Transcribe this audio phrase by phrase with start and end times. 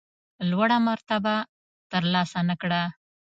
[0.49, 1.35] لوړه مرتبه
[1.91, 2.81] ترلاسه نه کړه.